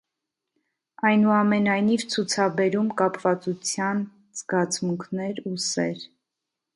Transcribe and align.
Այնուամենայնիվ 1.09 2.05
ցուցաբերում 2.13 2.89
կապվածության 3.01 4.01
զգացմունքներ 4.41 5.43
ու 5.51 5.55
սեր։ 5.67 6.07